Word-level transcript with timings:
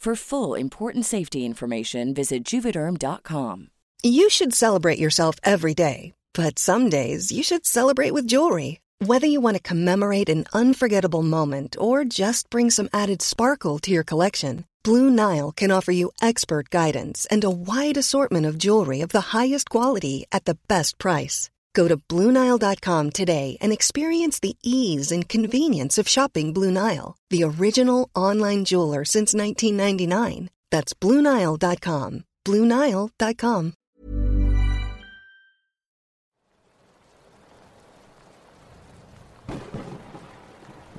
For 0.00 0.16
full 0.16 0.54
important 0.54 1.04
safety 1.04 1.44
information, 1.44 2.14
visit 2.14 2.42
juvederm.com. 2.42 3.68
You 4.02 4.30
should 4.30 4.54
celebrate 4.54 4.98
yourself 4.98 5.34
every 5.42 5.74
day, 5.74 6.12
but 6.32 6.58
some 6.58 6.88
days 6.88 7.30
you 7.30 7.42
should 7.42 7.66
celebrate 7.66 8.14
with 8.14 8.26
jewelry. 8.26 8.80
Whether 9.04 9.26
you 9.26 9.42
want 9.42 9.58
to 9.58 9.62
commemorate 9.62 10.30
an 10.30 10.46
unforgettable 10.54 11.22
moment 11.22 11.76
or 11.78 12.06
just 12.06 12.48
bring 12.48 12.70
some 12.70 12.88
added 12.94 13.20
sparkle 13.20 13.78
to 13.80 13.90
your 13.90 14.02
collection, 14.02 14.64
Blue 14.84 15.10
Nile 15.10 15.52
can 15.52 15.70
offer 15.70 15.92
you 15.92 16.12
expert 16.22 16.70
guidance 16.70 17.26
and 17.30 17.44
a 17.44 17.50
wide 17.50 17.98
assortment 17.98 18.46
of 18.46 18.56
jewelry 18.56 19.02
of 19.02 19.10
the 19.10 19.36
highest 19.36 19.68
quality 19.68 20.24
at 20.32 20.46
the 20.46 20.56
best 20.66 20.96
price. 20.96 21.50
Go 21.74 21.88
to 21.88 21.96
BlueNile.com 21.96 23.10
today 23.10 23.56
and 23.60 23.72
experience 23.72 24.40
the 24.40 24.56
ease 24.62 25.12
and 25.12 25.28
convenience 25.28 25.98
of 25.98 26.08
shopping 26.08 26.52
Blue 26.52 26.70
Nile, 26.70 27.16
the 27.30 27.42
original 27.44 28.08
online 28.14 28.64
jeweler 28.64 29.04
since 29.04 29.34
1999. 29.34 30.50
That's 30.70 30.94
BlueNile.com. 30.94 32.24
BlueNile.com. 32.44 33.74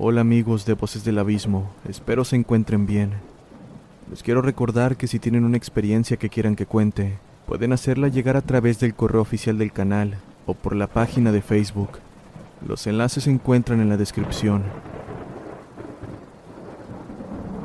Hola 0.03 0.21
amigos 0.21 0.65
de 0.65 0.73
Voces 0.73 1.03
del 1.03 1.19
Abismo, 1.19 1.75
espero 1.87 2.25
se 2.25 2.35
encuentren 2.35 2.87
bien. 2.87 3.13
Les 4.09 4.23
quiero 4.23 4.41
recordar 4.41 4.97
que 4.97 5.07
si 5.07 5.19
tienen 5.19 5.45
una 5.45 5.57
experiencia 5.57 6.17
que 6.17 6.29
quieran 6.29 6.55
que 6.55 6.65
cuente, 6.65 7.19
pueden 7.45 7.71
hacerla 7.71 8.07
llegar 8.07 8.35
a 8.35 8.41
través 8.41 8.79
del 8.79 8.95
correo 8.95 9.21
oficial 9.21 9.59
del 9.59 9.71
canal 9.71 10.17
o 10.45 10.53
por 10.53 10.75
la 10.75 10.87
página 10.87 11.31
de 11.31 11.41
Facebook. 11.41 11.99
Los 12.67 12.85
enlaces 12.87 13.23
se 13.23 13.31
encuentran 13.31 13.79
en 13.79 13.89
la 13.89 13.97
descripción. 13.97 14.63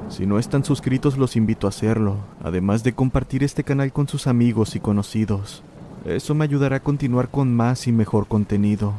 Si 0.08 0.24
no 0.24 0.38
están 0.38 0.64
suscritos 0.64 1.18
los 1.18 1.36
invito 1.36 1.66
a 1.66 1.70
hacerlo, 1.70 2.16
además 2.42 2.84
de 2.84 2.94
compartir 2.94 3.42
este 3.42 3.64
canal 3.64 3.92
con 3.92 4.08
sus 4.08 4.26
amigos 4.26 4.76
y 4.76 4.80
conocidos. 4.80 5.62
Eso 6.04 6.34
me 6.34 6.44
ayudará 6.44 6.76
a 6.76 6.82
continuar 6.82 7.28
con 7.28 7.54
más 7.54 7.86
y 7.86 7.92
mejor 7.92 8.28
contenido. 8.28 8.94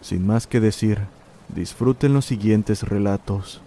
Sin 0.00 0.26
más 0.26 0.46
que 0.46 0.60
decir, 0.60 1.00
disfruten 1.48 2.14
los 2.14 2.24
siguientes 2.24 2.84
relatos. 2.84 3.60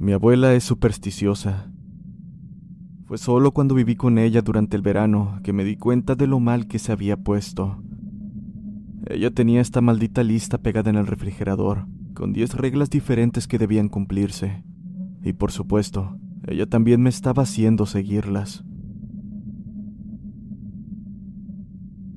Mi 0.00 0.12
abuela 0.12 0.54
es 0.54 0.62
supersticiosa. 0.62 1.72
Fue 3.06 3.18
solo 3.18 3.50
cuando 3.50 3.74
viví 3.74 3.96
con 3.96 4.16
ella 4.18 4.42
durante 4.42 4.76
el 4.76 4.82
verano 4.82 5.40
que 5.42 5.52
me 5.52 5.64
di 5.64 5.76
cuenta 5.76 6.14
de 6.14 6.28
lo 6.28 6.38
mal 6.38 6.68
que 6.68 6.78
se 6.78 6.92
había 6.92 7.16
puesto. 7.16 7.82
Ella 9.06 9.32
tenía 9.32 9.60
esta 9.60 9.80
maldita 9.80 10.22
lista 10.22 10.58
pegada 10.58 10.88
en 10.90 10.96
el 10.96 11.08
refrigerador, 11.08 11.88
con 12.14 12.32
10 12.32 12.54
reglas 12.54 12.90
diferentes 12.90 13.48
que 13.48 13.58
debían 13.58 13.88
cumplirse. 13.88 14.62
Y 15.24 15.32
por 15.32 15.50
supuesto, 15.50 16.16
ella 16.46 16.66
también 16.66 17.02
me 17.02 17.10
estaba 17.10 17.42
haciendo 17.42 17.84
seguirlas. 17.84 18.64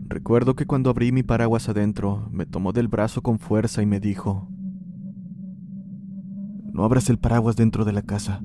Recuerdo 0.07 0.55
que 0.55 0.67
cuando 0.67 0.91
abrí 0.91 1.11
mi 1.11 1.23
paraguas 1.23 1.67
adentro, 1.67 2.29
me 2.31 2.45
tomó 2.45 2.73
del 2.73 2.89
brazo 2.89 3.23
con 3.23 3.39
fuerza 3.39 3.81
y 3.81 3.87
me 3.87 3.99
dijo, 3.99 4.50
no 6.73 6.83
abras 6.83 7.09
el 7.09 7.17
paraguas 7.17 7.55
dentro 7.55 7.85
de 7.85 7.93
la 7.93 8.01
casa. 8.01 8.41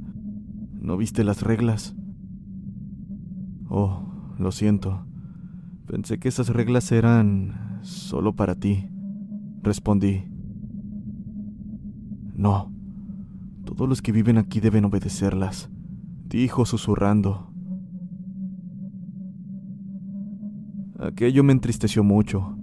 ¿No 0.80 0.96
viste 0.96 1.24
las 1.24 1.42
reglas? 1.42 1.94
Oh, 3.68 4.02
lo 4.38 4.52
siento. 4.52 5.06
Pensé 5.86 6.18
que 6.18 6.28
esas 6.28 6.48
reglas 6.48 6.90
eran 6.92 7.80
solo 7.82 8.34
para 8.34 8.54
ti. 8.54 8.88
Respondí. 9.62 10.24
No. 12.34 12.72
Todos 13.64 13.88
los 13.88 14.02
que 14.02 14.12
viven 14.12 14.38
aquí 14.38 14.60
deben 14.60 14.84
obedecerlas, 14.84 15.70
dijo 16.28 16.64
susurrando. 16.64 17.52
Aquello 20.98 21.44
me 21.44 21.52
entristeció 21.52 22.02
mucho. 22.02 22.56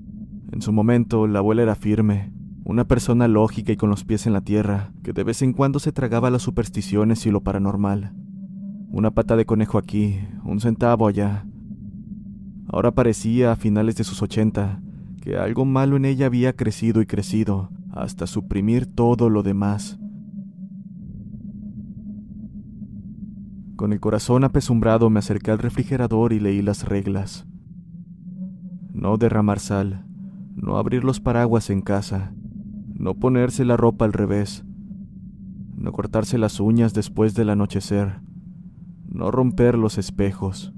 En 0.51 0.61
su 0.61 0.71
momento, 0.71 1.27
la 1.27 1.39
abuela 1.39 1.61
era 1.61 1.75
firme, 1.75 2.32
una 2.65 2.85
persona 2.85 3.27
lógica 3.27 3.73
y 3.73 3.75
con 3.75 3.89
los 3.89 4.05
pies 4.05 4.25
en 4.25 4.33
la 4.33 4.41
tierra, 4.41 4.93
que 5.03 5.11
de 5.11 5.23
vez 5.23 5.41
en 5.41 5.53
cuando 5.53 5.79
se 5.79 5.91
tragaba 5.91 6.29
las 6.29 6.41
supersticiones 6.41 7.25
y 7.25 7.31
lo 7.31 7.41
paranormal. 7.41 8.13
Una 8.89 9.11
pata 9.11 9.35
de 9.35 9.45
conejo 9.45 9.77
aquí, 9.77 10.19
un 10.45 10.61
centavo 10.61 11.07
allá. 11.07 11.45
Ahora 12.67 12.91
parecía, 12.91 13.51
a 13.51 13.55
finales 13.55 13.95
de 13.97 14.03
sus 14.03 14.21
ochenta, 14.21 14.81
que 15.21 15.35
algo 15.35 15.65
malo 15.65 15.97
en 15.97 16.05
ella 16.05 16.27
había 16.27 16.53
crecido 16.53 17.01
y 17.01 17.05
crecido, 17.05 17.69
hasta 17.91 18.27
suprimir 18.27 18.85
todo 18.85 19.29
lo 19.29 19.43
demás. 19.43 19.99
Con 23.75 23.91
el 23.91 23.99
corazón 23.99 24.45
apesumbrado 24.45 25.09
me 25.09 25.19
acerqué 25.19 25.51
al 25.51 25.59
refrigerador 25.59 26.31
y 26.31 26.39
leí 26.39 26.61
las 26.61 26.87
reglas. 26.87 27.45
No 28.93 29.17
derramar 29.17 29.59
sal, 29.59 30.05
no 30.55 30.77
abrir 30.77 31.03
los 31.03 31.19
paraguas 31.19 31.69
en 31.69 31.81
casa, 31.81 32.33
no 33.03 33.15
ponerse 33.15 33.65
la 33.65 33.75
ropa 33.75 34.05
al 34.05 34.13
revés, 34.13 34.63
no 35.75 35.91
cortarse 35.91 36.37
las 36.37 36.61
uñas 36.61 36.93
después 36.93 37.35
del 37.35 37.49
anochecer, 37.49 38.21
no 39.09 39.29
romper 39.29 39.77
los 39.77 39.97
espejos. 39.97 40.73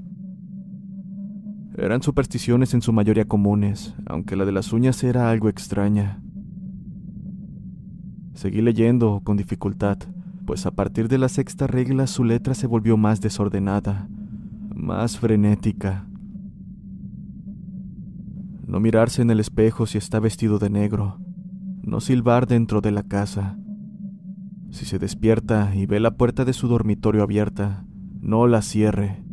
Eran 1.77 2.01
supersticiones 2.01 2.73
en 2.73 2.81
su 2.81 2.93
mayoría 2.93 3.25
comunes, 3.25 3.93
aunque 4.07 4.35
la 4.35 4.45
de 4.45 4.53
las 4.53 4.73
uñas 4.73 5.03
era 5.03 5.29
algo 5.29 5.49
extraña. 5.49 6.19
Seguí 8.33 8.63
leyendo 8.63 9.21
con 9.23 9.37
dificultad, 9.37 9.99
pues 10.47 10.65
a 10.65 10.71
partir 10.71 11.07
de 11.09 11.19
la 11.19 11.29
sexta 11.29 11.67
regla 11.67 12.07
su 12.07 12.23
letra 12.23 12.55
se 12.55 12.65
volvió 12.65 12.97
más 12.97 13.21
desordenada, 13.21 14.09
más 14.73 15.19
frenética. 15.19 16.07
No 18.65 18.79
mirarse 18.79 19.21
en 19.21 19.29
el 19.29 19.39
espejo 19.39 19.85
si 19.85 19.99
está 19.99 20.19
vestido 20.19 20.57
de 20.57 20.71
negro, 20.71 21.19
no 21.85 22.01
silbar 22.01 22.47
dentro 22.47 22.81
de 22.81 22.91
la 22.91 23.03
casa. 23.03 23.57
Si 24.71 24.85
se 24.85 24.97
despierta 24.97 25.73
y 25.75 25.85
ve 25.85 25.99
la 25.99 26.17
puerta 26.17 26.43
de 26.43 26.53
su 26.53 26.67
dormitorio 26.67 27.21
abierta, 27.21 27.85
no 28.21 28.47
la 28.47 28.63
cierre. 28.63 29.23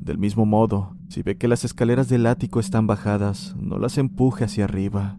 Del 0.00 0.18
mismo 0.18 0.46
modo, 0.46 0.96
si 1.08 1.22
ve 1.22 1.36
que 1.36 1.48
las 1.48 1.64
escaleras 1.64 2.08
del 2.08 2.26
ático 2.26 2.60
están 2.60 2.86
bajadas, 2.86 3.56
no 3.60 3.78
las 3.78 3.98
empuje 3.98 4.44
hacia 4.44 4.64
arriba. 4.64 5.18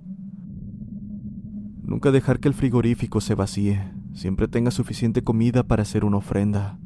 Nunca 1.83 2.11
dejar 2.11 2.39
que 2.39 2.47
el 2.47 2.53
frigorífico 2.53 3.19
se 3.19 3.35
vacíe, 3.35 3.91
siempre 4.13 4.47
tenga 4.47 4.71
suficiente 4.71 5.23
comida 5.23 5.63
para 5.63 5.81
hacer 5.83 6.05
una 6.05 6.17
ofrenda. 6.17 6.79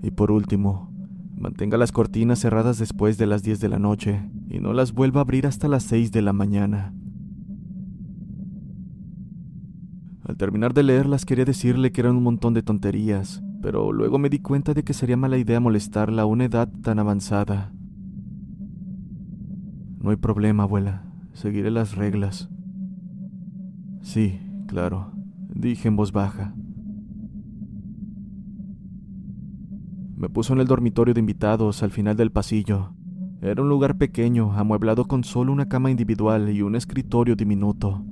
Y 0.00 0.12
por 0.12 0.30
último, 0.30 0.92
mantenga 1.36 1.76
las 1.76 1.90
cortinas 1.90 2.38
cerradas 2.38 2.78
después 2.78 3.18
de 3.18 3.26
las 3.26 3.42
10 3.42 3.58
de 3.58 3.68
la 3.68 3.80
noche 3.80 4.22
y 4.48 4.60
no 4.60 4.72
las 4.72 4.92
vuelva 4.92 5.20
a 5.20 5.22
abrir 5.22 5.46
hasta 5.46 5.66
las 5.66 5.82
6 5.82 6.12
de 6.12 6.22
la 6.22 6.32
mañana. 6.32 6.94
Al 10.26 10.36
terminar 10.38 10.72
de 10.72 10.82
leerlas 10.82 11.26
quería 11.26 11.44
decirle 11.44 11.92
que 11.92 12.00
eran 12.00 12.16
un 12.16 12.22
montón 12.22 12.54
de 12.54 12.62
tonterías, 12.62 13.42
pero 13.60 13.92
luego 13.92 14.18
me 14.18 14.30
di 14.30 14.38
cuenta 14.38 14.72
de 14.72 14.82
que 14.82 14.94
sería 14.94 15.18
mala 15.18 15.36
idea 15.36 15.60
molestarla 15.60 16.22
a 16.22 16.26
una 16.26 16.46
edad 16.46 16.68
tan 16.82 16.98
avanzada. 16.98 17.72
No 20.00 20.10
hay 20.10 20.16
problema, 20.16 20.62
abuela. 20.62 21.04
Seguiré 21.34 21.70
las 21.70 21.94
reglas. 21.96 22.48
Sí, 24.00 24.40
claro, 24.66 25.12
dije 25.54 25.88
en 25.88 25.96
voz 25.96 26.12
baja. 26.12 26.54
Me 30.16 30.30
puso 30.30 30.54
en 30.54 30.60
el 30.60 30.66
dormitorio 30.66 31.12
de 31.12 31.20
invitados 31.20 31.82
al 31.82 31.90
final 31.90 32.16
del 32.16 32.32
pasillo. 32.32 32.94
Era 33.42 33.60
un 33.60 33.68
lugar 33.68 33.98
pequeño, 33.98 34.54
amueblado 34.54 35.04
con 35.04 35.22
solo 35.22 35.52
una 35.52 35.68
cama 35.68 35.90
individual 35.90 36.48
y 36.48 36.62
un 36.62 36.76
escritorio 36.76 37.36
diminuto. 37.36 38.02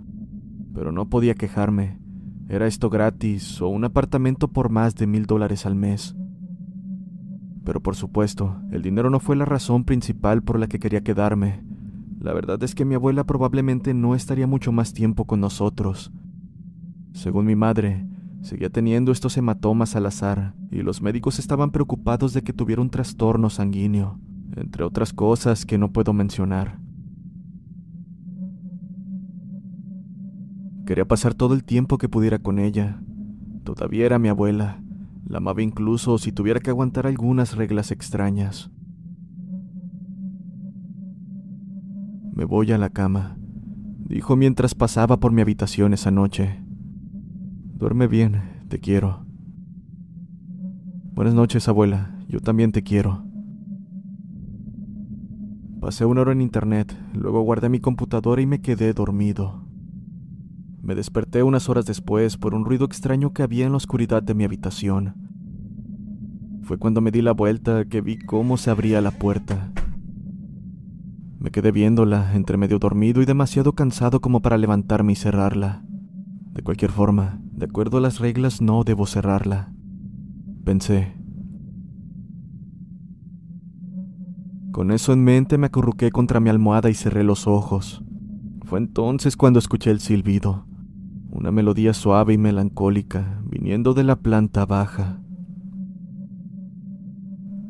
Pero 0.74 0.92
no 0.92 1.08
podía 1.08 1.34
quejarme. 1.34 2.01
Era 2.52 2.66
esto 2.66 2.90
gratis 2.90 3.62
o 3.62 3.68
un 3.68 3.82
apartamento 3.82 4.46
por 4.46 4.68
más 4.68 4.94
de 4.94 5.06
mil 5.06 5.24
dólares 5.24 5.64
al 5.64 5.74
mes. 5.74 6.14
Pero 7.64 7.80
por 7.80 7.96
supuesto, 7.96 8.60
el 8.70 8.82
dinero 8.82 9.08
no 9.08 9.20
fue 9.20 9.36
la 9.36 9.46
razón 9.46 9.84
principal 9.84 10.42
por 10.42 10.58
la 10.58 10.66
que 10.66 10.78
quería 10.78 11.00
quedarme. 11.00 11.64
La 12.20 12.34
verdad 12.34 12.62
es 12.62 12.74
que 12.74 12.84
mi 12.84 12.94
abuela 12.94 13.24
probablemente 13.24 13.94
no 13.94 14.14
estaría 14.14 14.46
mucho 14.46 14.70
más 14.70 14.92
tiempo 14.92 15.24
con 15.24 15.40
nosotros. 15.40 16.12
Según 17.14 17.46
mi 17.46 17.56
madre, 17.56 18.06
seguía 18.42 18.68
teniendo 18.68 19.12
estos 19.12 19.34
hematomas 19.38 19.96
al 19.96 20.04
azar 20.04 20.54
y 20.70 20.82
los 20.82 21.00
médicos 21.00 21.38
estaban 21.38 21.70
preocupados 21.70 22.34
de 22.34 22.42
que 22.42 22.52
tuviera 22.52 22.82
un 22.82 22.90
trastorno 22.90 23.48
sanguíneo, 23.48 24.20
entre 24.56 24.84
otras 24.84 25.14
cosas 25.14 25.64
que 25.64 25.78
no 25.78 25.90
puedo 25.90 26.12
mencionar. 26.12 26.78
Quería 30.86 31.06
pasar 31.06 31.34
todo 31.34 31.54
el 31.54 31.64
tiempo 31.64 31.98
que 31.98 32.08
pudiera 32.08 32.38
con 32.38 32.58
ella. 32.58 33.00
Todavía 33.64 34.06
era 34.06 34.18
mi 34.18 34.28
abuela. 34.28 34.82
La 35.26 35.38
amaba 35.38 35.62
incluso 35.62 36.18
si 36.18 36.32
tuviera 36.32 36.60
que 36.60 36.70
aguantar 36.70 37.06
algunas 37.06 37.56
reglas 37.56 37.90
extrañas. 37.90 38.70
Me 42.34 42.44
voy 42.44 42.72
a 42.72 42.78
la 42.78 42.88
cama, 42.88 43.36
dijo 43.98 44.36
mientras 44.36 44.74
pasaba 44.74 45.20
por 45.20 45.32
mi 45.32 45.42
habitación 45.42 45.94
esa 45.94 46.10
noche. 46.10 46.62
Duerme 47.76 48.08
bien, 48.08 48.42
te 48.68 48.80
quiero. 48.80 49.24
Buenas 51.14 51.34
noches, 51.34 51.68
abuela. 51.68 52.18
Yo 52.28 52.40
también 52.40 52.72
te 52.72 52.82
quiero. 52.82 53.24
Pasé 55.80 56.04
una 56.04 56.22
hora 56.22 56.32
en 56.32 56.40
internet, 56.40 56.96
luego 57.12 57.42
guardé 57.42 57.68
mi 57.68 57.80
computadora 57.80 58.40
y 58.40 58.46
me 58.46 58.60
quedé 58.60 58.92
dormido. 58.92 59.61
Me 60.82 60.96
desperté 60.96 61.44
unas 61.44 61.68
horas 61.68 61.86
después 61.86 62.36
por 62.36 62.54
un 62.54 62.64
ruido 62.64 62.84
extraño 62.84 63.32
que 63.32 63.44
había 63.44 63.66
en 63.66 63.70
la 63.70 63.76
oscuridad 63.76 64.20
de 64.20 64.34
mi 64.34 64.42
habitación. 64.42 65.14
Fue 66.62 66.76
cuando 66.76 67.00
me 67.00 67.12
di 67.12 67.22
la 67.22 67.30
vuelta 67.30 67.84
que 67.84 68.00
vi 68.00 68.18
cómo 68.18 68.56
se 68.56 68.68
abría 68.68 69.00
la 69.00 69.12
puerta. 69.12 69.70
Me 71.38 71.52
quedé 71.52 71.70
viéndola, 71.70 72.34
entre 72.34 72.56
medio 72.56 72.80
dormido 72.80 73.22
y 73.22 73.26
demasiado 73.26 73.74
cansado 73.74 74.20
como 74.20 74.42
para 74.42 74.58
levantarme 74.58 75.12
y 75.12 75.16
cerrarla. 75.16 75.84
De 76.52 76.62
cualquier 76.62 76.90
forma, 76.90 77.40
de 77.52 77.66
acuerdo 77.66 77.98
a 77.98 78.00
las 78.00 78.18
reglas, 78.18 78.60
no 78.60 78.82
debo 78.82 79.06
cerrarla. 79.06 79.72
Pensé. 80.64 81.14
Con 84.72 84.90
eso 84.90 85.12
en 85.12 85.22
mente 85.22 85.58
me 85.58 85.66
acurruqué 85.68 86.10
contra 86.10 86.40
mi 86.40 86.50
almohada 86.50 86.90
y 86.90 86.94
cerré 86.94 87.22
los 87.22 87.46
ojos. 87.46 88.02
Fue 88.64 88.80
entonces 88.80 89.36
cuando 89.36 89.60
escuché 89.60 89.92
el 89.92 90.00
silbido 90.00 90.66
una 91.32 91.50
melodía 91.50 91.94
suave 91.94 92.34
y 92.34 92.38
melancólica 92.38 93.40
viniendo 93.44 93.94
de 93.94 94.04
la 94.04 94.16
planta 94.16 94.66
baja. 94.66 95.18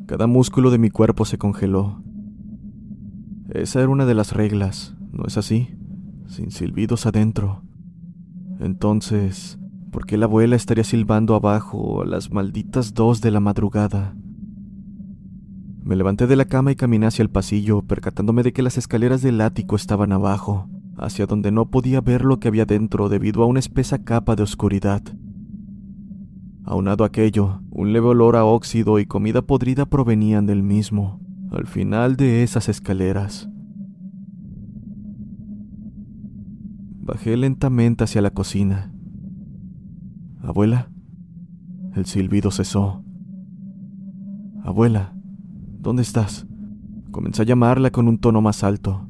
Cada 0.05 0.27
músculo 0.27 0.69
de 0.69 0.77
mi 0.77 0.89
cuerpo 0.89 1.23
se 1.23 1.37
congeló. 1.37 2.03
Esa 3.49 3.79
era 3.79 3.89
una 3.89 4.05
de 4.05 4.15
las 4.15 4.33
reglas, 4.33 4.95
¿no 5.11 5.23
es 5.25 5.37
así? 5.37 5.69
Sin 6.27 6.51
silbidos 6.51 7.05
adentro. 7.05 7.63
Entonces, 8.59 9.57
¿por 9.91 10.05
qué 10.05 10.17
la 10.17 10.25
abuela 10.25 10.57
estaría 10.57 10.83
silbando 10.83 11.33
abajo 11.33 12.01
a 12.01 12.05
las 12.05 12.31
malditas 12.31 12.93
dos 12.93 13.21
de 13.21 13.31
la 13.31 13.39
madrugada? 13.39 14.13
Me 15.83 15.95
levanté 15.95 16.27
de 16.27 16.35
la 16.35 16.45
cama 16.45 16.71
y 16.71 16.75
caminé 16.75 17.05
hacia 17.05 17.23
el 17.23 17.29
pasillo, 17.29 17.81
percatándome 17.81 18.43
de 18.43 18.51
que 18.51 18.61
las 18.61 18.77
escaleras 18.77 19.21
del 19.21 19.39
ático 19.39 19.75
estaban 19.75 20.11
abajo 20.11 20.67
hacia 20.97 21.25
donde 21.25 21.51
no 21.51 21.69
podía 21.69 22.01
ver 22.01 22.23
lo 22.23 22.39
que 22.39 22.47
había 22.47 22.65
dentro 22.65 23.09
debido 23.09 23.43
a 23.43 23.45
una 23.45 23.59
espesa 23.59 24.03
capa 24.03 24.35
de 24.35 24.43
oscuridad. 24.43 25.01
Aunado 26.65 27.03
a 27.03 27.07
aquello, 27.07 27.61
un 27.71 27.91
leve 27.91 28.07
olor 28.07 28.35
a 28.35 28.45
óxido 28.45 28.99
y 28.99 29.05
comida 29.05 29.41
podrida 29.41 29.85
provenían 29.85 30.45
del 30.45 30.63
mismo, 30.63 31.19
al 31.51 31.67
final 31.67 32.15
de 32.15 32.43
esas 32.43 32.69
escaleras. 32.69 33.49
Bajé 37.01 37.35
lentamente 37.35 38.05
hacia 38.05 38.21
la 38.21 38.31
cocina. 38.31 38.93
Abuela, 40.41 40.89
el 41.95 42.05
silbido 42.05 42.49
cesó. 42.49 43.03
Abuela, 44.63 45.13
¿dónde 45.79 46.01
estás? 46.01 46.47
Comencé 47.11 47.41
a 47.41 47.45
llamarla 47.45 47.91
con 47.91 48.07
un 48.07 48.19
tono 48.19 48.41
más 48.41 48.63
alto. 48.63 49.09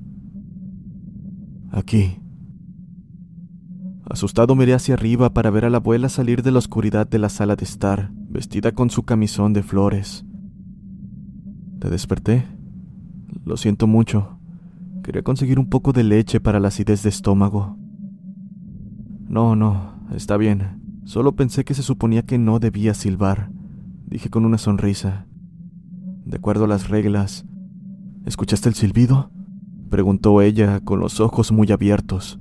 Aquí. 1.73 2.19
Asustado 4.07 4.53
miré 4.53 4.75
hacia 4.75 4.93
arriba 4.93 5.33
para 5.33 5.49
ver 5.49 5.65
a 5.65 5.71
la 5.71 5.77
abuela 5.77 6.07
salir 6.07 6.43
de 6.43 6.51
la 6.51 6.59
oscuridad 6.59 7.07
de 7.07 7.17
la 7.17 7.29
sala 7.29 7.55
de 7.55 7.63
estar, 7.63 8.11
vestida 8.29 8.73
con 8.73 8.91
su 8.91 9.01
camisón 9.03 9.53
de 9.53 9.63
flores. 9.63 10.23
¿Te 11.79 11.89
desperté? 11.89 12.45
Lo 13.43 13.57
siento 13.57 13.87
mucho. 13.87 14.37
Quería 15.03 15.23
conseguir 15.23 15.57
un 15.57 15.67
poco 15.67 15.93
de 15.93 16.03
leche 16.03 16.39
para 16.39 16.59
la 16.59 16.67
acidez 16.67 17.01
de 17.01 17.09
estómago. 17.09 17.75
No, 19.27 19.55
no, 19.55 19.95
está 20.15 20.37
bien. 20.37 20.79
Solo 21.05 21.31
pensé 21.31 21.65
que 21.65 21.73
se 21.73 21.81
suponía 21.81 22.21
que 22.21 22.37
no 22.37 22.59
debía 22.59 22.93
silbar, 22.93 23.49
dije 24.05 24.29
con 24.29 24.45
una 24.45 24.59
sonrisa. 24.59 25.25
De 26.23 26.37
acuerdo 26.37 26.65
a 26.65 26.67
las 26.67 26.87
reglas. 26.87 27.45
¿Escuchaste 28.25 28.69
el 28.69 28.75
silbido? 28.75 29.31
Preguntó 29.93 30.41
ella 30.41 30.79
con 30.79 30.99
los 30.99 31.19
ojos 31.19 31.51
muy 31.51 31.71
abiertos. 31.71 32.39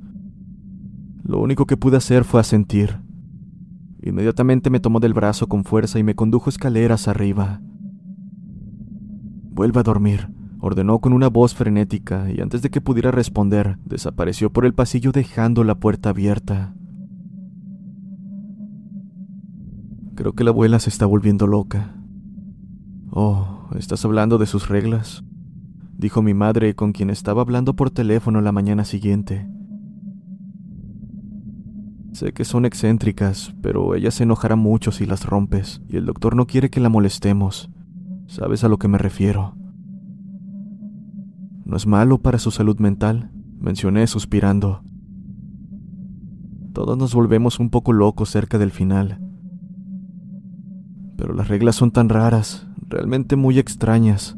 Lo 1.23 1.39
único 1.39 1.67
que 1.67 1.77
pude 1.77 1.99
hacer 1.99 2.25
fue 2.25 2.41
asentir. 2.41 2.99
Inmediatamente 4.01 4.71
me 4.71 4.81
tomó 4.81 5.01
del 5.01 5.13
brazo 5.13 5.49
con 5.49 5.63
fuerza 5.65 5.99
y 5.99 6.03
me 6.03 6.15
condujo 6.15 6.49
escaleras 6.49 7.09
arriba. 7.09 7.61
Vuelve 9.51 9.81
a 9.81 9.83
dormir, 9.83 10.31
ordenó 10.61 11.01
con 11.01 11.13
una 11.13 11.29
voz 11.29 11.55
frenética 11.55 12.31
y 12.31 12.41
antes 12.41 12.63
de 12.63 12.71
que 12.71 12.81
pudiera 12.81 13.11
responder, 13.11 13.77
desapareció 13.85 14.51
por 14.51 14.65
el 14.65 14.73
pasillo 14.73 15.13
dejando 15.13 15.63
la 15.63 15.75
puerta 15.75 16.09
abierta. 16.09 16.75
Creo 20.15 20.33
que 20.33 20.45
la 20.45 20.53
abuela 20.53 20.79
se 20.79 20.89
está 20.89 21.05
volviendo 21.05 21.47
loca. 21.47 21.97
Oh, 23.11 23.69
¿estás 23.77 24.03
hablando 24.07 24.39
de 24.39 24.47
sus 24.47 24.71
reglas? 24.71 25.23
Dijo 26.03 26.21
mi 26.21 26.35
madre 26.35 26.75
con 26.75 26.91
quien 26.91 27.11
estaba 27.11 27.43
hablando 27.43 27.75
por 27.75 27.91
teléfono 27.91 28.41
la 28.41 28.51
mañana 28.51 28.85
siguiente. 28.85 29.47
Sé 32.11 32.33
que 32.33 32.45
son 32.45 32.65
excéntricas, 32.65 33.55
pero 33.63 33.95
ella 33.95 34.11
se 34.11 34.25
enojará 34.25 34.57
mucho 34.57 34.91
si 34.91 35.07
las 35.07 35.25
rompes, 35.25 35.81
y 35.89 35.97
el 35.97 36.05
doctor 36.05 36.35
no 36.35 36.49
quiere 36.49 36.71
que 36.71 36.81
la 36.81 36.89
molestemos. 36.89 37.71
¿Sabes 38.27 38.65
a 38.65 38.69
lo 38.69 38.79
que 38.79 38.89
me 38.89 38.99
refiero? 38.99 39.55
¿No 41.65 41.77
es 41.77 41.87
malo 41.87 42.19
para 42.19 42.39
su 42.39 42.51
salud 42.51 42.79
mental? 42.81 43.31
mencioné 43.61 44.09
suspirando. 44.09 44.83
Todos 46.73 46.99
nos 46.99 47.15
volvemos 47.15 47.61
un 47.61 47.71
poco 47.71 47.93
locos 47.93 48.29
cerca 48.29 48.59
del 48.59 48.73
final. 48.73 49.21
Pero 51.17 51.33
las 51.33 51.47
reglas 51.47 51.77
son 51.77 51.93
tan 51.93 52.09
raras, 52.09 52.67
realmente 52.89 53.37
muy 53.37 53.61
extrañas. 53.61 54.37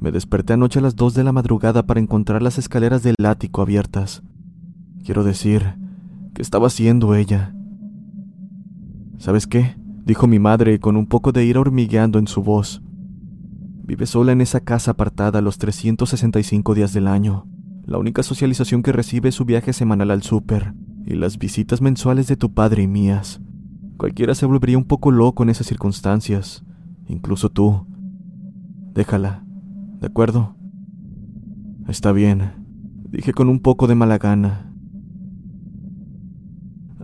Me 0.00 0.12
desperté 0.12 0.52
anoche 0.52 0.78
a 0.78 0.82
las 0.82 0.96
dos 0.96 1.14
de 1.14 1.24
la 1.24 1.32
madrugada 1.32 1.86
para 1.86 2.00
encontrar 2.00 2.42
las 2.42 2.58
escaleras 2.58 3.02
del 3.02 3.14
ático 3.24 3.62
abiertas. 3.62 4.22
Quiero 5.04 5.24
decir, 5.24 5.74
¿qué 6.34 6.42
estaba 6.42 6.66
haciendo 6.66 7.14
ella? 7.14 7.54
¿Sabes 9.18 9.46
qué? 9.46 9.76
dijo 10.04 10.26
mi 10.26 10.38
madre 10.38 10.78
con 10.78 10.96
un 10.96 11.06
poco 11.06 11.32
de 11.32 11.44
ira 11.44 11.60
hormigueando 11.60 12.18
en 12.18 12.28
su 12.28 12.42
voz. 12.42 12.82
Vive 13.84 14.06
sola 14.06 14.32
en 14.32 14.40
esa 14.40 14.60
casa 14.60 14.92
apartada 14.92 15.40
los 15.40 15.58
365 15.58 16.74
días 16.74 16.92
del 16.92 17.08
año. 17.08 17.46
La 17.84 17.98
única 17.98 18.22
socialización 18.22 18.82
que 18.82 18.92
recibe 18.92 19.28
es 19.30 19.34
su 19.36 19.44
viaje 19.44 19.72
semanal 19.72 20.10
al 20.10 20.22
súper 20.22 20.74
y 21.06 21.14
las 21.14 21.38
visitas 21.38 21.80
mensuales 21.80 22.26
de 22.26 22.36
tu 22.36 22.52
padre 22.52 22.82
y 22.82 22.88
mías. 22.88 23.40
Cualquiera 23.96 24.34
se 24.34 24.44
volvería 24.44 24.76
un 24.76 24.84
poco 24.84 25.10
loco 25.10 25.44
en 25.44 25.50
esas 25.50 25.68
circunstancias, 25.68 26.64
incluso 27.06 27.48
tú. 27.48 27.86
Déjala, 28.92 29.45
¿de 30.06 30.10
acuerdo? 30.10 30.54
Está 31.88 32.12
bien, 32.12 32.52
dije 33.10 33.32
con 33.32 33.48
un 33.48 33.58
poco 33.58 33.88
de 33.88 33.96
mala 33.96 34.18
gana. 34.18 34.72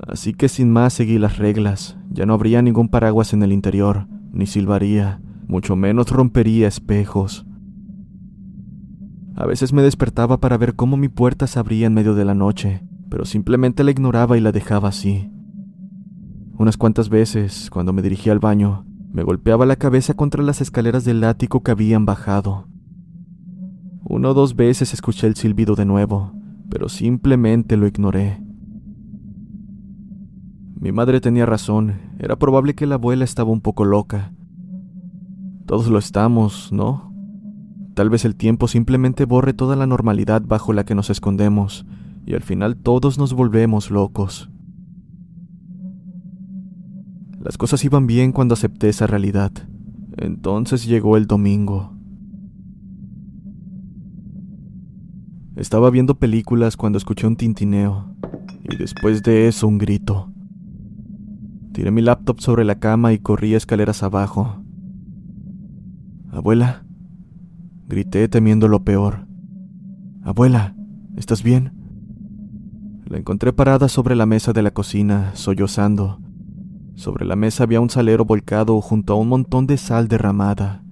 Así 0.06 0.34
que 0.34 0.48
sin 0.48 0.70
más 0.70 0.92
seguí 0.92 1.18
las 1.18 1.36
reglas. 1.36 1.98
Ya 2.10 2.26
no 2.26 2.34
habría 2.34 2.62
ningún 2.62 2.88
paraguas 2.88 3.32
en 3.32 3.42
el 3.42 3.52
interior, 3.52 4.06
ni 4.30 4.46
silbaría, 4.46 5.20
mucho 5.48 5.74
menos 5.74 6.10
rompería 6.10 6.68
espejos. 6.68 7.44
A 9.34 9.46
veces 9.46 9.72
me 9.72 9.82
despertaba 9.82 10.38
para 10.38 10.56
ver 10.56 10.76
cómo 10.76 10.96
mi 10.96 11.08
puerta 11.08 11.48
se 11.48 11.58
abría 11.58 11.88
en 11.88 11.94
medio 11.94 12.14
de 12.14 12.24
la 12.24 12.34
noche, 12.34 12.84
pero 13.10 13.24
simplemente 13.24 13.82
la 13.82 13.90
ignoraba 13.90 14.38
y 14.38 14.40
la 14.40 14.52
dejaba 14.52 14.90
así. 14.90 15.28
Unas 16.56 16.76
cuantas 16.76 17.08
veces, 17.08 17.68
cuando 17.68 17.92
me 17.92 18.00
dirigía 18.00 18.32
al 18.32 18.38
baño, 18.38 18.86
me 19.12 19.24
golpeaba 19.24 19.66
la 19.66 19.74
cabeza 19.74 20.14
contra 20.14 20.44
las 20.44 20.60
escaleras 20.60 21.04
del 21.04 21.24
ático 21.24 21.64
que 21.64 21.72
habían 21.72 22.06
bajado. 22.06 22.68
Una 24.12 24.28
o 24.28 24.34
dos 24.34 24.56
veces 24.56 24.92
escuché 24.92 25.26
el 25.26 25.36
silbido 25.36 25.74
de 25.74 25.86
nuevo, 25.86 26.34
pero 26.68 26.90
simplemente 26.90 27.78
lo 27.78 27.86
ignoré. 27.86 28.42
Mi 30.78 30.92
madre 30.92 31.22
tenía 31.22 31.46
razón, 31.46 31.94
era 32.18 32.36
probable 32.36 32.74
que 32.74 32.84
la 32.84 32.96
abuela 32.96 33.24
estaba 33.24 33.50
un 33.50 33.62
poco 33.62 33.86
loca. 33.86 34.34
Todos 35.64 35.88
lo 35.88 35.98
estamos, 35.98 36.70
¿no? 36.74 37.10
Tal 37.94 38.10
vez 38.10 38.26
el 38.26 38.36
tiempo 38.36 38.68
simplemente 38.68 39.24
borre 39.24 39.54
toda 39.54 39.76
la 39.76 39.86
normalidad 39.86 40.42
bajo 40.44 40.74
la 40.74 40.84
que 40.84 40.94
nos 40.94 41.08
escondemos, 41.08 41.86
y 42.26 42.34
al 42.34 42.42
final 42.42 42.76
todos 42.76 43.16
nos 43.16 43.32
volvemos 43.32 43.90
locos. 43.90 44.50
Las 47.40 47.56
cosas 47.56 47.82
iban 47.82 48.06
bien 48.06 48.32
cuando 48.32 48.52
acepté 48.52 48.90
esa 48.90 49.06
realidad. 49.06 49.52
Entonces 50.18 50.84
llegó 50.84 51.16
el 51.16 51.26
domingo. 51.26 52.01
Estaba 55.56 55.90
viendo 55.90 56.18
películas 56.18 56.76
cuando 56.76 56.98
escuché 56.98 57.26
un 57.26 57.36
tintineo, 57.36 58.14
y 58.64 58.76
después 58.76 59.22
de 59.22 59.48
eso 59.48 59.68
un 59.68 59.78
grito. 59.78 60.32
Tiré 61.72 61.90
mi 61.90 62.02
laptop 62.02 62.40
sobre 62.40 62.64
la 62.64 62.78
cama 62.78 63.12
y 63.12 63.18
corrí 63.18 63.54
escaleras 63.54 64.02
abajo. 64.02 64.62
Abuela, 66.30 66.84
Grité 67.92 68.26
temiendo 68.26 68.68
lo 68.68 68.84
peor. 68.84 69.26
Abuela, 70.22 70.74
¿estás 71.14 71.42
bien? 71.42 71.74
La 73.04 73.18
encontré 73.18 73.52
parada 73.52 73.88
sobre 73.88 74.16
la 74.16 74.24
mesa 74.24 74.54
de 74.54 74.62
la 74.62 74.70
cocina, 74.70 75.32
sollozando. 75.34 76.18
Sobre 76.94 77.26
la 77.26 77.36
mesa 77.36 77.64
había 77.64 77.82
un 77.82 77.90
salero 77.90 78.24
volcado 78.24 78.80
junto 78.80 79.12
a 79.12 79.16
un 79.16 79.28
montón 79.28 79.66
de 79.66 79.76
sal 79.76 80.08
derramada. 80.08 80.82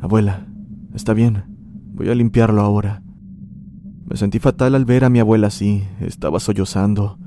Abuela, 0.00 0.48
está 0.92 1.14
bien. 1.14 1.47
Voy 1.98 2.08
a 2.10 2.14
limpiarlo 2.14 2.62
ahora. 2.62 3.02
Me 4.08 4.16
sentí 4.16 4.38
fatal 4.38 4.76
al 4.76 4.84
ver 4.84 5.02
a 5.02 5.10
mi 5.10 5.18
abuela 5.18 5.48
así. 5.48 5.82
Estaba 5.98 6.38
sollozando. 6.38 7.18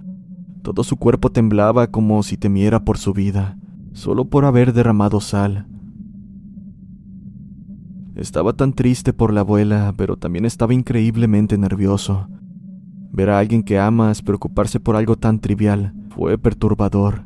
Todo 0.61 0.85
su 0.85 0.95
cuerpo 0.95 1.29
temblaba 1.29 1.87
como 1.87 2.23
si 2.23 2.37
temiera 2.37 2.85
por 2.85 2.97
su 2.97 3.11
vida, 3.11 3.57
solo 3.91 4.29
por 4.29 4.45
haber 4.45 4.71
derramado 4.71 5.19
sal. 5.19 5.67
Estaba 8.15 8.53
tan 8.53 8.71
triste 8.71 9.11
por 9.11 9.33
la 9.33 9.41
abuela, 9.41 9.93
pero 9.97 10.15
también 10.15 10.45
estaba 10.45 10.73
increíblemente 10.73 11.57
nervioso. 11.57 12.29
Ver 13.11 13.29
a 13.29 13.39
alguien 13.39 13.63
que 13.63 13.77
amas 13.77 14.21
preocuparse 14.21 14.79
por 14.79 14.95
algo 14.95 15.17
tan 15.17 15.39
trivial 15.39 15.93
fue 16.11 16.37
perturbador. 16.37 17.25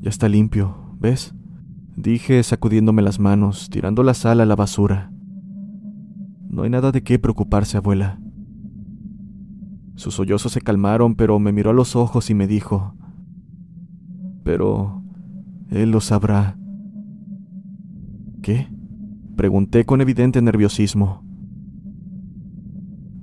Ya 0.00 0.10
está 0.10 0.28
limpio, 0.28 0.96
¿ves? 0.98 1.32
Dije 1.96 2.42
sacudiéndome 2.42 3.02
las 3.02 3.20
manos, 3.20 3.70
tirando 3.70 4.02
la 4.02 4.14
sal 4.14 4.40
a 4.40 4.46
la 4.46 4.56
basura. 4.56 5.13
No 6.54 6.62
hay 6.62 6.70
nada 6.70 6.92
de 6.92 7.02
qué 7.02 7.18
preocuparse, 7.18 7.76
abuela. 7.76 8.20
Sus 9.96 10.14
sollozos 10.14 10.52
se 10.52 10.60
calmaron, 10.60 11.16
pero 11.16 11.40
me 11.40 11.50
miró 11.50 11.70
a 11.70 11.74
los 11.74 11.96
ojos 11.96 12.30
y 12.30 12.34
me 12.34 12.46
dijo, 12.46 12.94
pero 14.44 15.02
él 15.70 15.90
lo 15.90 16.00
sabrá. 16.00 16.56
¿Qué? 18.40 18.68
Pregunté 19.34 19.84
con 19.84 20.00
evidente 20.00 20.40
nerviosismo. 20.42 21.24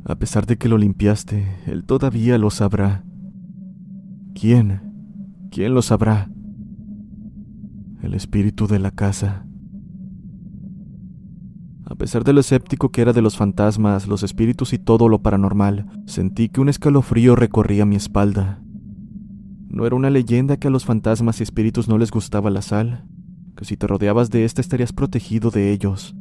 A 0.03 0.15
pesar 0.15 0.45
de 0.45 0.57
que 0.57 0.67
lo 0.67 0.77
limpiaste, 0.77 1.45
él 1.67 1.85
todavía 1.85 2.37
lo 2.37 2.49
sabrá. 2.49 3.05
¿Quién? 4.35 4.81
¿Quién 5.51 5.73
lo 5.73 5.81
sabrá? 5.81 6.29
El 8.01 8.13
espíritu 8.13 8.67
de 8.67 8.79
la 8.79 8.91
casa. 8.91 9.45
A 11.91 11.95
pesar 11.95 12.23
de 12.23 12.31
lo 12.31 12.39
escéptico 12.39 12.89
que 12.89 13.01
era 13.01 13.11
de 13.11 13.21
los 13.21 13.35
fantasmas, 13.35 14.07
los 14.07 14.23
espíritus 14.23 14.71
y 14.71 14.79
todo 14.79 15.09
lo 15.09 15.21
paranormal, 15.21 15.87
sentí 16.05 16.47
que 16.47 16.61
un 16.61 16.69
escalofrío 16.69 17.35
recorría 17.35 17.85
mi 17.85 17.97
espalda. 17.97 18.61
No 19.67 19.85
era 19.85 19.97
una 19.97 20.09
leyenda 20.09 20.55
que 20.55 20.69
a 20.69 20.71
los 20.71 20.85
fantasmas 20.85 21.41
y 21.41 21.43
espíritus 21.43 21.89
no 21.89 21.97
les 21.97 22.09
gustaba 22.09 22.49
la 22.49 22.61
sal, 22.61 23.03
que 23.57 23.65
si 23.65 23.75
te 23.75 23.87
rodeabas 23.87 24.29
de 24.29 24.45
ésta 24.45 24.61
estarías 24.61 24.93
protegido 24.93 25.51
de 25.51 25.73
ellos. 25.73 26.15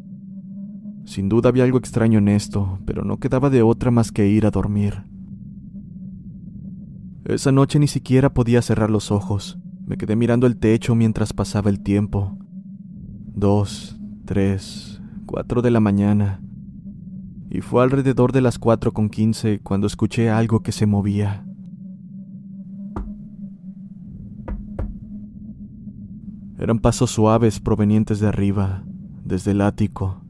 Sin 1.04 1.28
duda 1.28 1.50
había 1.50 1.62
algo 1.62 1.78
extraño 1.78 2.18
en 2.18 2.26
esto, 2.26 2.80
pero 2.84 3.04
no 3.04 3.18
quedaba 3.18 3.48
de 3.48 3.62
otra 3.62 3.92
más 3.92 4.10
que 4.10 4.26
ir 4.26 4.46
a 4.46 4.50
dormir. 4.50 5.04
Esa 7.26 7.52
noche 7.52 7.78
ni 7.78 7.86
siquiera 7.86 8.34
podía 8.34 8.60
cerrar 8.60 8.90
los 8.90 9.12
ojos. 9.12 9.56
Me 9.86 9.96
quedé 9.96 10.16
mirando 10.16 10.48
el 10.48 10.56
techo 10.56 10.96
mientras 10.96 11.32
pasaba 11.32 11.70
el 11.70 11.80
tiempo. 11.80 12.36
Dos, 13.36 14.00
tres, 14.24 14.99
cuatro 15.30 15.62
de 15.62 15.70
la 15.70 15.78
mañana. 15.78 16.40
Y 17.50 17.60
fue 17.60 17.84
alrededor 17.84 18.32
de 18.32 18.40
las 18.40 18.58
cuatro 18.58 18.92
con 18.92 19.08
quince 19.08 19.60
cuando 19.60 19.86
escuché 19.86 20.28
algo 20.28 20.64
que 20.64 20.72
se 20.72 20.86
movía. 20.86 21.46
Eran 26.58 26.80
pasos 26.80 27.12
suaves 27.12 27.60
provenientes 27.60 28.18
de 28.18 28.26
arriba, 28.26 28.82
desde 29.24 29.52
el 29.52 29.60
ático. 29.60 30.20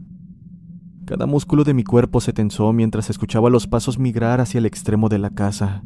Cada 1.07 1.25
músculo 1.25 1.65
de 1.65 1.73
mi 1.73 1.83
cuerpo 1.83 2.21
se 2.21 2.35
tensó 2.35 2.71
mientras 2.75 3.09
escuchaba 3.09 3.49
los 3.49 3.67
pasos 3.67 3.99
migrar 3.99 4.39
hacia 4.43 4.59
el 4.59 4.67
extremo 4.67 5.09
de 5.09 5.19
la 5.19 5.31
casa. 5.31 5.83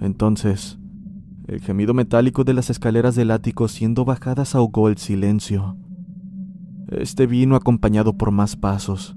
Entonces, 0.00 0.78
el 1.46 1.60
gemido 1.60 1.92
metálico 1.92 2.42
de 2.44 2.54
las 2.54 2.70
escaleras 2.70 3.14
del 3.14 3.32
ático 3.32 3.68
siendo 3.68 4.06
bajadas 4.06 4.54
ahogó 4.54 4.88
el 4.88 4.96
silencio. 4.96 5.76
Este 6.90 7.28
vino 7.28 7.54
acompañado 7.54 8.18
por 8.18 8.32
más 8.32 8.56
pasos. 8.56 9.16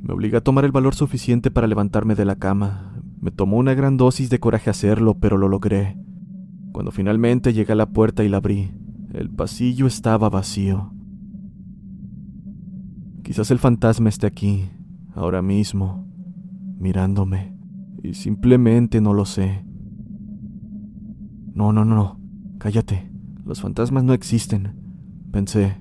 Me 0.00 0.14
obliga 0.14 0.38
a 0.38 0.40
tomar 0.40 0.64
el 0.64 0.72
valor 0.72 0.94
suficiente 0.94 1.50
para 1.50 1.66
levantarme 1.66 2.14
de 2.14 2.24
la 2.24 2.36
cama. 2.36 3.02
Me 3.20 3.30
tomó 3.30 3.58
una 3.58 3.74
gran 3.74 3.98
dosis 3.98 4.30
de 4.30 4.40
coraje 4.40 4.70
hacerlo, 4.70 5.18
pero 5.18 5.36
lo 5.36 5.48
logré. 5.48 5.98
Cuando 6.72 6.92
finalmente 6.92 7.52
llegué 7.52 7.74
a 7.74 7.76
la 7.76 7.90
puerta 7.90 8.24
y 8.24 8.30
la 8.30 8.38
abrí, 8.38 8.70
el 9.12 9.28
pasillo 9.28 9.86
estaba 9.86 10.30
vacío. 10.30 10.94
Quizás 13.22 13.50
el 13.50 13.58
fantasma 13.58 14.08
esté 14.08 14.26
aquí, 14.26 14.70
ahora 15.14 15.42
mismo, 15.42 16.06
mirándome, 16.78 17.54
y 18.02 18.14
simplemente 18.14 19.02
no 19.02 19.12
lo 19.12 19.26
sé. 19.26 19.62
No, 21.52 21.72
no, 21.72 21.84
no, 21.84 22.18
cállate. 22.58 23.10
Los 23.44 23.60
fantasmas 23.60 24.04
no 24.04 24.12
existen, 24.12 24.85
pensé. 25.36 25.76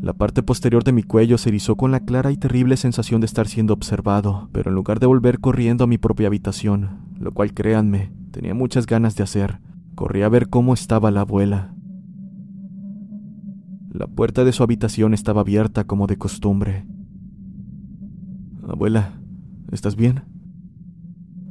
La 0.00 0.12
parte 0.12 0.44
posterior 0.44 0.84
de 0.84 0.92
mi 0.92 1.02
cuello 1.02 1.38
se 1.38 1.48
erizó 1.48 1.74
con 1.76 1.90
la 1.90 2.00
clara 2.00 2.30
y 2.30 2.36
terrible 2.36 2.76
sensación 2.76 3.20
de 3.20 3.26
estar 3.26 3.48
siendo 3.48 3.74
observado, 3.74 4.48
pero 4.52 4.70
en 4.70 4.76
lugar 4.76 5.00
de 5.00 5.06
volver 5.06 5.40
corriendo 5.40 5.82
a 5.82 5.88
mi 5.88 5.98
propia 5.98 6.28
habitación, 6.28 7.00
lo 7.18 7.32
cual 7.32 7.52
créanme, 7.54 8.12
Tenía 8.30 8.54
muchas 8.54 8.86
ganas 8.86 9.16
de 9.16 9.24
hacer. 9.24 9.58
Corrí 9.96 10.22
a 10.22 10.28
ver 10.28 10.48
cómo 10.48 10.72
estaba 10.72 11.10
la 11.10 11.22
abuela. 11.22 11.74
La 13.90 14.06
puerta 14.06 14.44
de 14.44 14.52
su 14.52 14.62
habitación 14.62 15.12
estaba 15.12 15.40
abierta 15.40 15.84
como 15.84 16.06
de 16.06 16.18
costumbre. 16.18 16.86
Abuela, 18.68 19.18
¿estás 19.72 19.96
bien? 19.96 20.22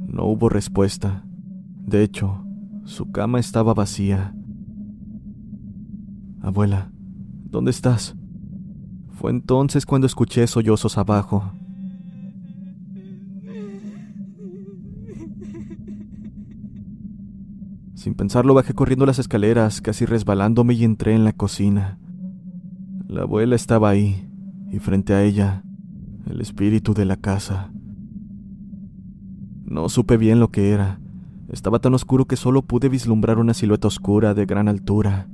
No 0.06 0.24
hubo 0.24 0.48
respuesta. 0.48 1.24
De 1.84 2.02
hecho, 2.02 2.42
su 2.84 3.10
cama 3.10 3.38
estaba 3.38 3.74
vacía. 3.74 4.34
Abuela, 6.48 6.90
¿dónde 7.50 7.70
estás? 7.70 8.16
Fue 9.10 9.30
entonces 9.30 9.84
cuando 9.84 10.06
escuché 10.06 10.46
sollozos 10.46 10.96
abajo. 10.96 11.52
Sin 17.92 18.14
pensarlo 18.14 18.54
bajé 18.54 18.72
corriendo 18.72 19.04
las 19.04 19.18
escaleras, 19.18 19.82
casi 19.82 20.06
resbalándome 20.06 20.72
y 20.72 20.84
entré 20.84 21.14
en 21.14 21.24
la 21.24 21.34
cocina. 21.34 21.98
La 23.08 23.24
abuela 23.24 23.54
estaba 23.54 23.90
ahí, 23.90 24.26
y 24.72 24.78
frente 24.78 25.12
a 25.12 25.22
ella, 25.22 25.62
el 26.30 26.40
espíritu 26.40 26.94
de 26.94 27.04
la 27.04 27.16
casa. 27.16 27.70
No 29.66 29.90
supe 29.90 30.16
bien 30.16 30.40
lo 30.40 30.50
que 30.50 30.70
era. 30.70 30.98
Estaba 31.50 31.78
tan 31.78 31.92
oscuro 31.92 32.24
que 32.24 32.36
solo 32.36 32.62
pude 32.62 32.88
vislumbrar 32.88 33.38
una 33.38 33.52
silueta 33.52 33.88
oscura 33.88 34.32
de 34.32 34.46
gran 34.46 34.68
altura. 34.68 35.28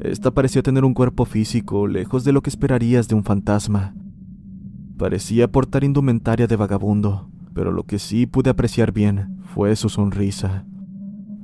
Esta 0.00 0.30
parecía 0.30 0.62
tener 0.62 0.86
un 0.86 0.94
cuerpo 0.94 1.26
físico, 1.26 1.86
lejos 1.86 2.24
de 2.24 2.32
lo 2.32 2.42
que 2.42 2.48
esperarías 2.48 3.06
de 3.06 3.14
un 3.14 3.22
fantasma. 3.22 3.94
Parecía 4.96 5.52
portar 5.52 5.84
indumentaria 5.84 6.46
de 6.46 6.56
vagabundo, 6.56 7.30
pero 7.52 7.70
lo 7.70 7.84
que 7.84 7.98
sí 7.98 8.26
pude 8.26 8.48
apreciar 8.48 8.92
bien 8.92 9.36
fue 9.44 9.76
su 9.76 9.90
sonrisa. 9.90 10.64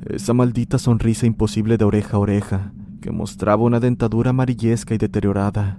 Esa 0.07 0.33
maldita 0.33 0.79
sonrisa 0.79 1.27
imposible 1.27 1.77
de 1.77 1.85
oreja 1.85 2.17
a 2.17 2.21
oreja, 2.21 2.73
que 3.03 3.11
mostraba 3.11 3.63
una 3.63 3.79
dentadura 3.79 4.31
amarillesca 4.31 4.95
y 4.95 4.99
deteriorada. 4.99 5.79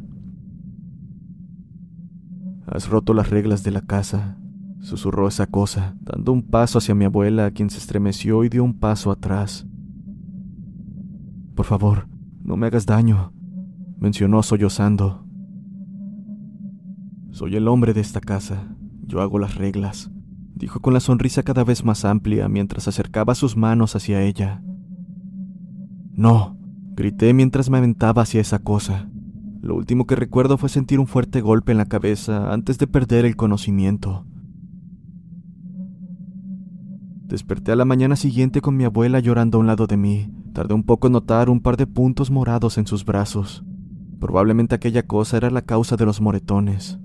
Has 2.67 2.89
roto 2.89 3.15
las 3.15 3.31
reglas 3.31 3.63
de 3.63 3.71
la 3.71 3.81
casa, 3.81 4.37
susurró 4.81 5.27
esa 5.27 5.47
cosa, 5.47 5.95
dando 6.01 6.31
un 6.31 6.43
paso 6.43 6.77
hacia 6.77 6.93
mi 6.93 7.05
abuela, 7.05 7.49
quien 7.49 7.71
se 7.71 7.79
estremeció 7.79 8.43
y 8.43 8.49
dio 8.49 8.63
un 8.63 8.77
paso 8.77 9.09
atrás. 9.09 9.65
Por 11.55 11.65
favor, 11.65 12.07
no 12.47 12.55
me 12.55 12.67
hagas 12.67 12.85
daño, 12.85 13.33
mencionó 13.99 14.41
sollozando. 14.41 15.25
Soy 17.31 17.57
el 17.57 17.67
hombre 17.67 17.93
de 17.93 17.99
esta 17.99 18.21
casa. 18.21 18.73
Yo 19.05 19.21
hago 19.21 19.37
las 19.37 19.55
reglas, 19.55 20.11
dijo 20.55 20.79
con 20.79 20.93
la 20.93 21.01
sonrisa 21.01 21.43
cada 21.43 21.65
vez 21.65 21.83
más 21.83 22.05
amplia 22.05 22.47
mientras 22.47 22.87
acercaba 22.87 23.35
sus 23.35 23.57
manos 23.57 23.97
hacia 23.97 24.21
ella. 24.21 24.63
No, 26.13 26.57
grité 26.95 27.33
mientras 27.33 27.69
me 27.69 27.79
aventaba 27.79 28.21
hacia 28.21 28.39
esa 28.39 28.59
cosa. 28.59 29.09
Lo 29.61 29.75
último 29.75 30.07
que 30.07 30.15
recuerdo 30.15 30.57
fue 30.57 30.69
sentir 30.69 31.01
un 31.01 31.07
fuerte 31.07 31.41
golpe 31.41 31.73
en 31.73 31.77
la 31.77 31.85
cabeza 31.85 32.53
antes 32.53 32.77
de 32.77 32.87
perder 32.87 33.25
el 33.25 33.35
conocimiento. 33.35 34.25
Desperté 37.27 37.73
a 37.73 37.75
la 37.75 37.83
mañana 37.83 38.15
siguiente 38.15 38.61
con 38.61 38.77
mi 38.77 38.85
abuela 38.85 39.19
llorando 39.19 39.57
a 39.57 39.61
un 39.61 39.67
lado 39.67 39.85
de 39.85 39.97
mí. 39.97 40.31
Tardé 40.53 40.73
un 40.73 40.83
poco 40.83 41.07
en 41.07 41.13
notar 41.13 41.49
un 41.49 41.59
par 41.59 41.75
de 41.75 41.85
puntos 41.85 42.31
morados 42.31 42.77
en 42.77 42.87
sus 42.87 43.03
brazos. 43.03 43.65
Probablemente 44.17 44.75
aquella 44.75 45.03
cosa 45.05 45.35
era 45.35 45.49
la 45.49 45.61
causa 45.61 45.97
de 45.97 46.05
los 46.05 46.21
moretones. 46.21 46.99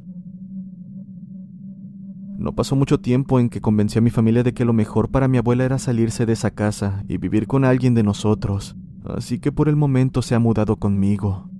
No 2.38 2.54
pasó 2.54 2.76
mucho 2.76 3.00
tiempo 3.00 3.40
en 3.40 3.48
que 3.48 3.60
convencí 3.60 3.98
a 3.98 4.00
mi 4.00 4.10
familia 4.10 4.44
de 4.44 4.54
que 4.54 4.64
lo 4.64 4.72
mejor 4.72 5.10
para 5.10 5.26
mi 5.26 5.38
abuela 5.38 5.64
era 5.64 5.80
salirse 5.80 6.24
de 6.24 6.34
esa 6.34 6.52
casa 6.52 7.02
y 7.08 7.16
vivir 7.16 7.48
con 7.48 7.64
alguien 7.64 7.94
de 7.94 8.04
nosotros, 8.04 8.76
así 9.04 9.40
que 9.40 9.50
por 9.50 9.68
el 9.68 9.74
momento 9.74 10.22
se 10.22 10.36
ha 10.36 10.38
mudado 10.38 10.76
conmigo. 10.76 11.50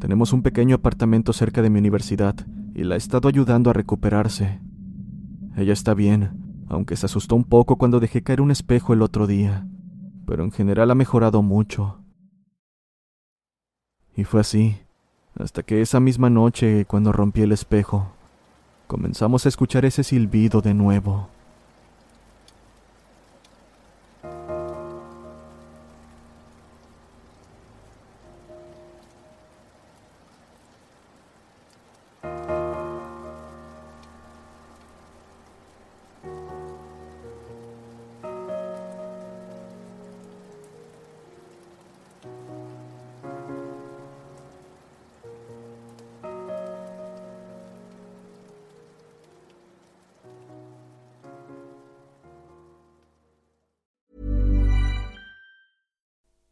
Tenemos 0.00 0.32
un 0.32 0.42
pequeño 0.42 0.74
apartamento 0.74 1.32
cerca 1.32 1.62
de 1.62 1.70
mi 1.70 1.78
universidad 1.78 2.34
y 2.74 2.82
la 2.82 2.96
he 2.96 2.98
estado 2.98 3.28
ayudando 3.28 3.70
a 3.70 3.72
recuperarse. 3.72 4.60
Ella 5.56 5.72
está 5.72 5.94
bien, 5.94 6.45
aunque 6.68 6.96
se 6.96 7.06
asustó 7.06 7.36
un 7.36 7.44
poco 7.44 7.76
cuando 7.76 8.00
dejé 8.00 8.22
caer 8.22 8.40
un 8.40 8.50
espejo 8.50 8.92
el 8.92 9.02
otro 9.02 9.26
día, 9.26 9.66
pero 10.26 10.44
en 10.44 10.52
general 10.52 10.90
ha 10.90 10.94
mejorado 10.94 11.42
mucho. 11.42 11.98
Y 14.16 14.24
fue 14.24 14.40
así, 14.40 14.76
hasta 15.38 15.62
que 15.62 15.82
esa 15.82 16.00
misma 16.00 16.30
noche, 16.30 16.86
cuando 16.86 17.12
rompí 17.12 17.42
el 17.42 17.52
espejo, 17.52 18.08
comenzamos 18.86 19.44
a 19.44 19.48
escuchar 19.48 19.84
ese 19.84 20.02
silbido 20.02 20.62
de 20.62 20.74
nuevo. 20.74 21.28